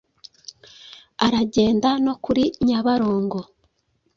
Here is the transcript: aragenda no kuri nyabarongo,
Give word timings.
aragenda 1.25 1.89
no 2.05 2.13
kuri 2.23 2.43
nyabarongo, 2.67 3.39